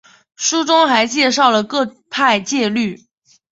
[0.35, 3.05] 书中还介绍了各派戒律。